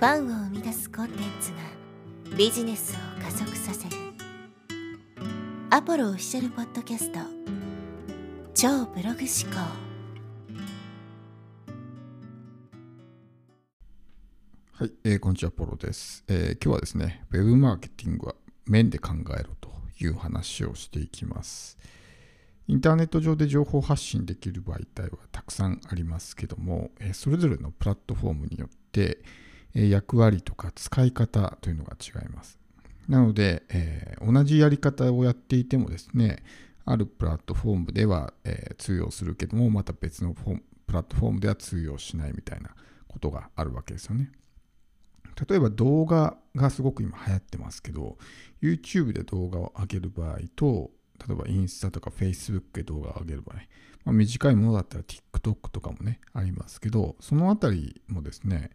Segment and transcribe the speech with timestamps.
[0.00, 1.58] ファンを生み出すコンテンツが
[2.34, 3.96] ビジネスを加速させる。
[5.68, 7.18] アポロオフィシャルポッドキャスト。
[8.54, 9.60] 超ブログ思考。
[14.72, 19.70] はい、えー、こんにちは、ポロです、えー、今日はですね、ウェブマーケティングは面で考えろと
[20.00, 21.76] いう話をしていきます。
[22.68, 29.22] インターネット上で情報発信できる媒体はたくさんありますけども、えー、それぞれのプラットフォームによって、
[29.74, 32.58] 役割とか使い方というのが違います。
[33.08, 36.42] なので、えー、同じやり方をやっていてもですね、
[36.84, 40.60] あるプラットフォームでは、えー、通用するけども、また別のプ
[40.92, 42.70] ラットフォームでは通用しないみたいな
[43.08, 44.30] ことがあるわけですよね。
[45.48, 48.18] 例えば動画がすごく今流行ってますけど、
[48.62, 50.90] YouTube で動画を上げる場合と、
[51.26, 53.56] 例えばインスタとか Facebook で動画を上げる場合、
[54.04, 58.70] まあ、短いものだったら TikTok とかもね、ありますけど、そのあたりもですね、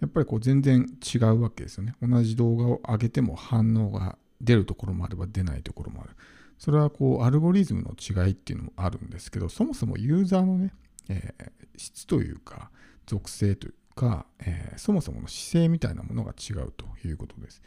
[0.00, 1.94] やっぱりこう全然違うわけですよね。
[2.02, 6.10] 同じ動画を上げても反応が出るところもあれば出ないところもある。
[6.58, 10.72] それはこうアルゴリズムの違いっていうのもあるんですけど、そもそもユーザーのね、
[11.08, 12.70] えー、質というか、
[13.06, 17.62] 属性というか、えー、そもそもの姿勢みたいなものが違うということです。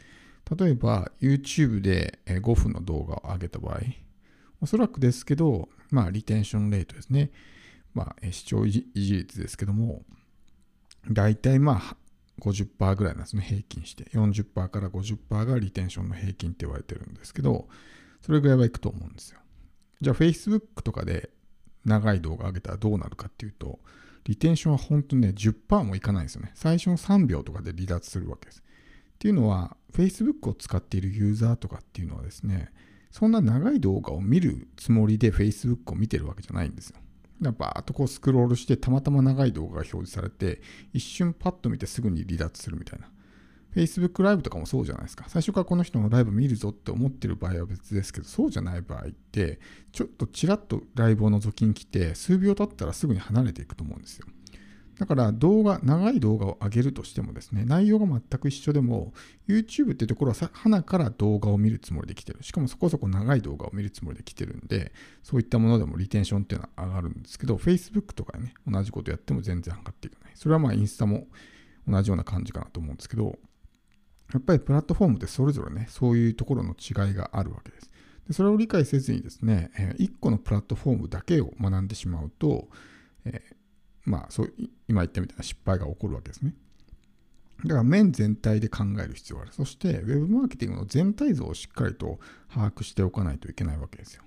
[0.58, 3.80] 例えば YouTube で5分の動画を上げた場合、
[4.60, 7.30] おそらくですけど、まあリテンションレートですね。
[7.94, 10.02] まあ視聴維持率ですけども、
[11.10, 11.96] 大体まあ
[12.40, 14.04] 50%ぐらいなんですね、平均して。
[14.10, 17.68] 40%から50%がリテンションの平均って言われてるんですけど、
[18.20, 19.38] それぐらいはいくと思うんですよ。
[20.00, 21.30] じゃあ Facebook とかで
[21.84, 23.80] 長い動画上げたらどうなるかっていうと、
[24.24, 26.52] リテンションは本当にね、10%もいかないんですよね。
[26.54, 28.60] 最初の3秒とかで離脱するわけです。
[28.60, 32.70] っていうのは、Facebook を使っているユーザーとかっていうのはですね、
[33.10, 36.96] そんな長い動画を見るつもりで Facebook を見てるわけじゃないんですよ。
[37.40, 40.60] バーっとこうスクロールしてたまたま長い動画が表示されて
[40.92, 43.08] 一瞬パッと見てすぐに離脱するみたいな。
[43.74, 45.24] Facebook ライブとかもそうじゃないですか。
[45.26, 49.58] 最初からこの人のライブ見るぞって思ってる場合は別ですけどそうじゃない場合って
[49.92, 54.26] ちょっとちらっとライブを覗きに来て数秒経ったらすぐに離れていくと思うんですよ。
[54.98, 59.12] だから動画、長い動画を上げるとしてもですね、内容が全く一緒でも、
[59.48, 62.42] YouTube っていうところは花から動画を見るつもりで来てる。
[62.42, 70.32] しかもそこそこ長い動画を見るつもりで来てるんで、そういったものでもリテンションっていうのは上がるんですけど、Facebook とかね、同じことやっても全然上がっていかない。
[70.34, 71.26] それはまあインスタも
[71.88, 73.38] 同じような感じかなと思うんですけど、
[74.32, 77.90] やっぱりプラットフォームでそれぞれね、そういうところの違いがあるわけです。
[78.28, 82.68] でそれを理解せずにですね、1個のプラットフォームだけを学んでしまうと、
[83.24, 83.42] え
[84.04, 84.52] まあそう
[84.88, 86.54] 今言ったみたいな失敗が起こるわけですね。
[87.64, 89.52] だから面全体で考える必要がある。
[89.52, 92.18] そして Web マーケティングの全体像をしっかりと
[92.52, 94.22] 把握しておかないといけないわけですよ。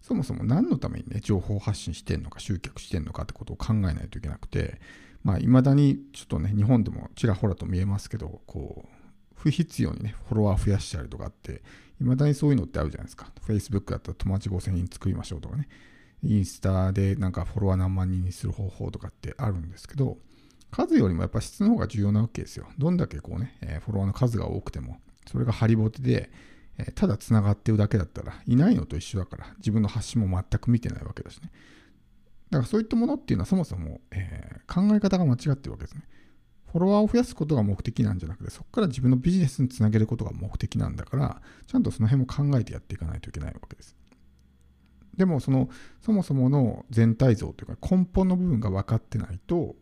[0.00, 4.80] そもそも何のためにね、情報発信してんのか、集客してんのかってことを考えないといけなくて、
[5.22, 8.88] まあ、未だにちょっとね、日本でもちらほらと見えますけど、こう、
[9.36, 11.62] 不必要にね、フォロワー増やしたりとかって、
[11.98, 13.30] 未だにそういうのってあるじゃないですか。
[13.46, 15.68] Facebook だったら友達5000人作りましょうとかね。
[16.22, 20.18] インスタでなんかフォロワー何万人にする方法とかってあるんですけど、
[20.70, 22.66] 数よりもやっぱ質の方が重要なわけですよ。
[22.78, 26.30] どんだけこうね、えフォロワーの数が多くても、それがハリボテで、
[26.78, 31.50] えただ繋がってるだけだったら、いないのと一緒だから、自分の発信も全く見てないわけだしね。
[32.50, 36.02] だからそういったものっていうのはそもそも、えー、考え方が間違ってるわけですね。
[36.70, 43.94] フォロワーを増やすことが目的なんじゃなくて、そこから自分のビジネスにつなげることが目的なんだから、ちゃんとその辺も考えてやっていかないといけないわけです。
[45.16, 45.68] でもその
[46.00, 49.74] そもそもの全体像というか根本の部分が分かってないと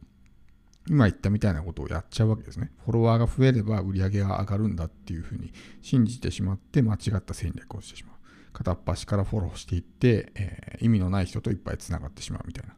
[0.89, 2.73] 今言ったみたいなことをやっちゃうわけですね。
[2.85, 5.53] フォロワーが増えれば売り上げが上がるんだっていうふうに
[5.83, 8.15] 信じてしまって間違った戦略をしてしまう。
[8.53, 12.75] 片っ端からフォローしていって、えー、意味のない人といっぱいつながってしまうみたいな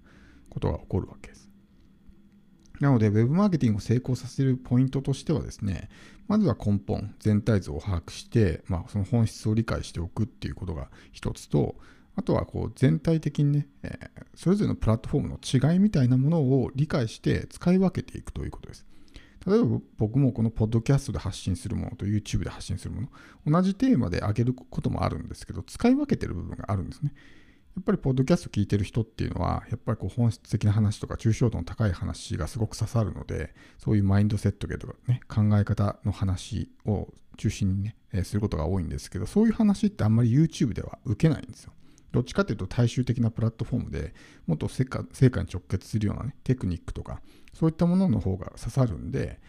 [0.50, 1.48] ことが起こるわけです。
[2.80, 5.88] なので、ウェブマーケティングを成功させるポイントとしてはですね、
[6.26, 11.76] まずは根本、全体像を把握して、まあ、その本質を理解しておくっていうことが一つと、
[12.14, 18.86] あとはこう全体的にね、えー、それぞれのプラットフォームの違いみたいなものを理解して使い分けていくということです。
[19.46, 23.08] 例えば僕もこのポッドキャストで発信するものと YouTube で発信するもの、
[23.46, 27.12] 同じテーマで上げることもあるんですけど、使い分けてる部分があるんですね。
[27.74, 37.82] やっぱりポッドキャスト聞いてる人っていうのは、やっぱりこう本質的な話とか抽象度の高い話がすごく刺さるので、そういうマインドセットとかね、考え方の話を中心に
[38.12, 41.72] ね、することが多いんですけど、そういう話ってあんまり YouTube では受けないんですよ。
[42.12, 44.14] どっちかというと大衆的なプラットフォームで
[44.46, 47.20] もっと成果に直結するような、ね、テクニックとか
[47.54, 49.40] そういったものの方が刺さるんで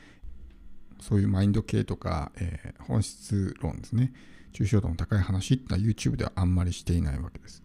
[0.99, 4.13] そういうマインド系とか、えー、本質論ですね
[4.53, 7.63] 抽象度の高い話ってのは YouTube ではあんまりしていないわけです。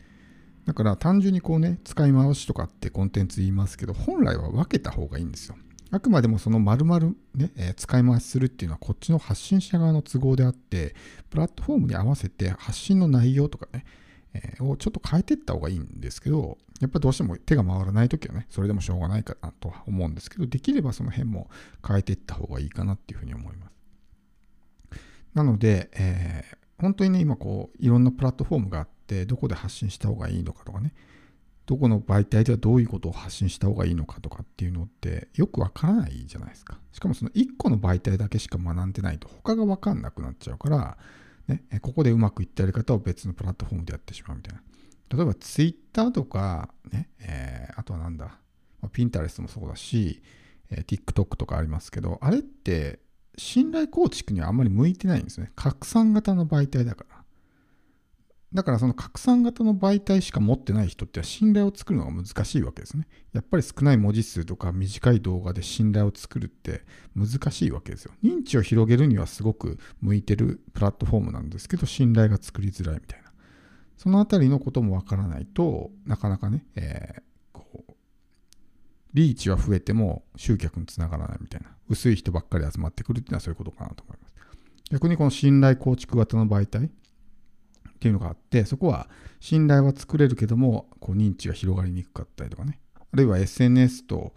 [0.64, 5.56] だから単純にこうね使い回しとかってコンテンツ言いますけど本来は分けた方がいいんですよ。
[5.90, 10.94] あくまでもその丸々ね、えー、使い回しするっていうのはこっちの発信者側の都合であって、
[11.30, 13.84] プラットフォームに合わせて発信の内容とかね、
[14.60, 21.50] をちょっと変えていった方がいいんですけど、やっぱどうしても手が回らないときはね、それでもしょうがないかなとは思うんですけど、できればその辺も
[21.86, 23.72] 変えていった方がいいかなっていうふうに思います。
[25.34, 30.94] なので、えー、本当にね、今こう、いろんなプラットフォームがあって、どこで発信した方がいいのかとかね、
[31.68, 36.78] どこの媒体ではどういうことを発信した方がいいのかとかっていうのってよくわからないじゃないですか。
[36.92, 40.96] しかもその1個の媒体だけしか学んでないと他がわかんなくなっちゃうから、
[41.48, 44.62] ね、ここでうまくいったやり方を別のプラットフォームでやってしまうみたいな。
[45.10, 48.26] 例えば Twitter とか、ね、えー、あとはなんだ、
[48.80, 50.22] まあ、Pinterest もそうだし、
[50.70, 53.00] えー、TikTok とかありますけど、あれって
[53.38, 55.50] 信頼構築にはあんまり向いてないんですね。
[55.56, 57.24] 拡散型の媒体だから。
[58.54, 63.06] だからその拡散型の媒体しか持ってない人っては信頼を作るのが難しいわけですね。
[63.34, 66.82] やっぱり少ない文字数とか短い動画で信頼を作るって
[67.14, 68.12] 難しいわけですよ。
[68.24, 73.28] 認知を広げるにはすごく向いてるプラットフォームなんですけど、信頼が作りづらいみたいな。
[73.98, 77.22] そのあたりのこともわからないとなかなかね、えー、
[77.52, 77.92] こう
[79.12, 84.32] リーチは増えても集客につながらないみたいな薄い人ばっかり集まってくるっていうのはそういうことかなと思います
[84.92, 86.90] 逆にこの信頼構築型の媒体
[87.98, 89.08] っていうのがあってそこは
[89.40, 92.80] 信頼は作れるけどもこう認知が広がりにくかったりとかね。
[93.00, 94.32] あるいは SNS と、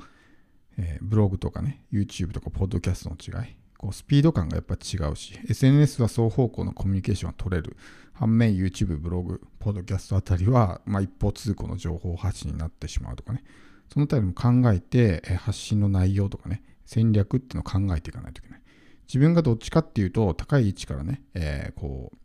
[0.77, 7.77] えー、ブログとかね YouTube とかポッドキャストの違いこうスピード感がやっぱ違うし SNS は双方向のコミュニケーションが取れる。
[8.13, 13.43] 反面 YouTube、ブログ、ポッドキャストあたりは、まあ、一方通行の情報発信になってしまうとかね、
[13.91, 18.61] そのあたりも考えて、え発信の内容とかね、戦略っていうのを考えていかないといけない。
[19.07, 22.17] 自分がどっちかっていうと、高い位置からね、えー、こう、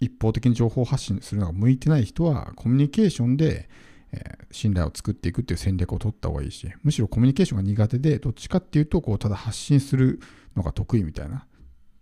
[0.00, 3.68] 一方的に情報発信するのが向いてない人は、コミュニケーションで、
[4.12, 10.20] え、信頼を作っていくっていう戦略を取った方がいいし、むしろコミュニケーションが苦手で、どっちかっていうと、こう、ただ発信する
[10.54, 11.46] のが得意みたいな、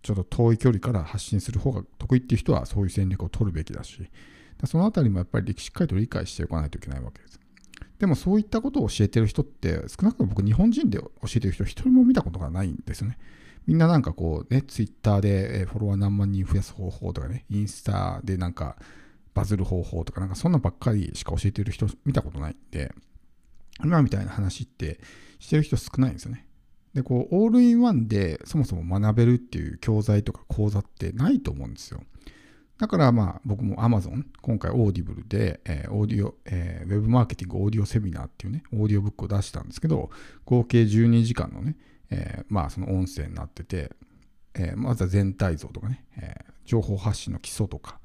[0.01, 4.09] ちょっと遠い距離から発信する方が得意っていう人はそういう戦略を取るべきだし、
[4.65, 7.39] そのあたりもやっぱりしっかりと理解しておかないといけないわけです。
[7.99, 13.17] でもそういったことを教えてる人って少なくとも僕日本人で教えてる人一人も見たことがないんですよね。
[13.67, 18.75] みんななんかこうね、ツイッターでフォロワー何万人増やす方法とかね、インスタでなんか
[19.33, 22.93] バズる方法とかなんかそんなばっかりしか教えてる人見たことないんで、
[23.83, 24.99] 今みたいな話って
[25.39, 26.45] してる人少ないんですよね。
[26.93, 32.01] で、こう、オールインワンでそもそも学べるっていう教材とか講座ってないと思うんですよ。
[32.77, 40.09] だからまあ僕も Amazon、今回オーディブルで、えー、オーディオ、えー、ウェブマーケティングオーディオセミナーっていうね、オーディオブックを出したんですけど、
[40.45, 41.75] 合計12時間のね、
[42.11, 43.91] えー、まあその音声になってて、
[44.53, 47.99] えー、まずは全体像とかね、えー、情報発信の基礎とか、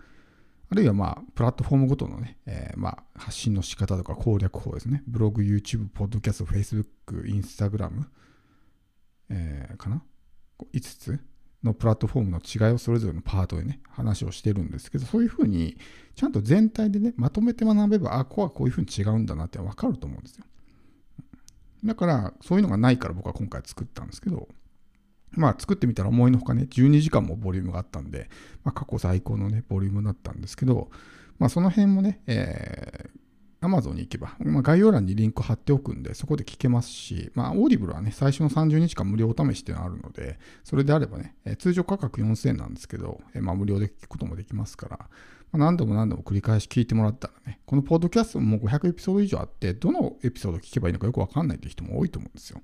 [0.71, 5.03] あるいはまあプラットフォームごとのね、えー、まあ発信の仕方とか攻略法ですね。
[5.07, 6.87] ブログ、YouTube、ポッドキャスト、Facebook、
[7.25, 8.05] Instagram、
[9.29, 10.03] えー、かな
[10.73, 11.21] ?5 つ
[11.63, 15.77] のプラットフォームの違いをそれぞれのパートでね、話をしてるんですけど、そういうふうに、
[16.15, 20.45] ちゃんと全体でね、まとめて学べば、あ、ここはこういうふうに違うんだなってわかると思うんですよ。
[21.85, 24.49] だから、そういうのがないから僕は今回作ったんですけど、
[25.33, 28.31] まあ作ってみたら思いのほかね、12時間もボリュームがあったんで、
[28.65, 30.91] まあ、過去最高のね、ボリュームだったんですけど、
[31.39, 33.26] まあその辺もね、えー
[33.67, 45.09] Amazon に行けば、まあ、概要欄にリンク貼っておくんで、そこで聞けますし、まあ、オーディブルはね、最初の30日間無料お試しっていうのがあるので、それであればね、え通常価格4000円なんですけど、えまあ、無料で聞くこともできますから、ま
[45.55, 52.61] あ、何度も何度も繰り返し聞いてもらったらね、このポッドキャストも500エピソード以上あって、どのエピソード聞けばいいのかよくわかんないっていう人も多いと思うんですよ。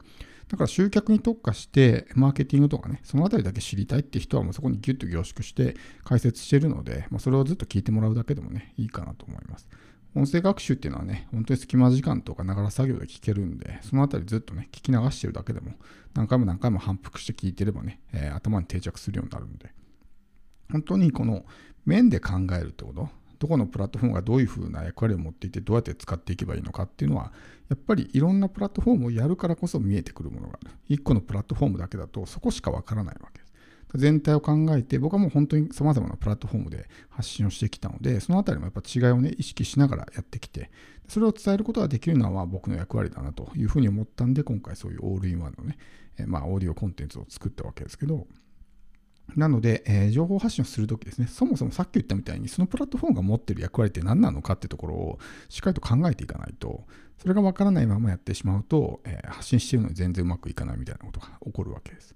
[0.48, 9.68] だから集客に特化して、マーケティングとかね、そのあたりだけ知りたいって人はもうそこにギュッと凝縮して解説してるので、まあ、それをずっと聞いてもらうだけでもね、いいかなと思います。
[10.14, 15.72] 音声学習っていうのはね、本当に隙間時間とかながら作業で聞けるんで、そのあたりずっとね、聞き流してるだけでも、
[16.14, 19.70] 何回も何回も反復して聞いてればね、えー、頭に定着するようになるんで、
[20.70, 21.44] 本当にこの
[21.86, 27.32] 面で考えるってこと、どこのプラットフォームがどういうふうな役割を持っていて、どうやって使っていけばいいのかっていうのは、
[27.70, 30.70] やっぱりいろんなプラットフォームをやるからこそ見えてくるものがある。
[30.90, 33.41] 1個のプラットフォームだけだと、そこしかわからないわけ。
[33.94, 40.70] 全体を考えて、僕はもう本当に様々なプラットフォームで発信をしてきたので、そのあたりもやっぱ違いをね、意識しながらやってきて、
[41.08, 45.76] それを伝えることができるのは僕の役割だなというふうに思ったんで、今回そういうオールインワンのね、
[46.26, 48.26] まあオーディオコンテンツを作ったわけですけど、
[49.36, 55.18] なので、えー、情報発信をするときですね、そもそもさっき言ったみたいに、そのプラットフォームが持ってる役割って何なのかってところを
[55.48, 56.84] しっかりと考えていかないと、
[57.18, 62.14] それがわからないままやってしまうと、えー、発信しているのに全然うまくいかないみたいなことが起こるわけです。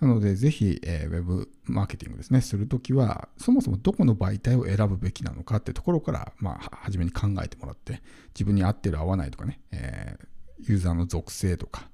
[0.00, 8.00] なので、ぜひ、えー、ウェブマーケティングですね、するときは、そもそもどこの媒体を選ぶべきなのかってところから、まあ、初めに考えてもらって、
[8.34, 11.90] 自分に合ってる合わないとかね、えー、ユーザーの属性とか、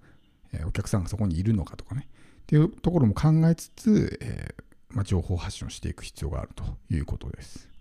[0.53, 2.09] えーお客さんがそこにいるのかとかね、
[2.43, 7.74] っていうところも考えつつ、えーまあ、情報発信をしていく必要があるということです。